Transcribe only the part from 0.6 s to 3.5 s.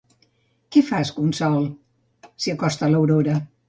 Què fas, Consol? —s'hi acosta l'Aurora.